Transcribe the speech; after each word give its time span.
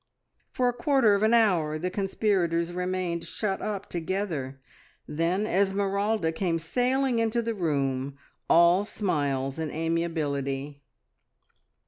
For 0.51 0.67
a 0.67 0.73
quarter 0.73 1.13
of 1.13 1.21
an 1.21 1.31
hour 1.35 1.77
the 1.77 1.91
conspirators 1.91 2.73
remained 2.73 3.23
shut 3.23 3.61
up 3.61 3.87
together, 3.87 4.59
then 5.07 5.45
Esmeralda 5.45 6.31
came 6.31 6.57
sailing 6.57 7.19
into 7.19 7.39
the 7.43 7.53
room, 7.53 8.17
all 8.49 8.83
smiles 8.83 9.59
and 9.59 9.69
amiability. 9.71 10.81